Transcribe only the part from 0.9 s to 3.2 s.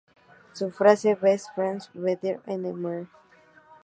""Best friends...Better enemies"".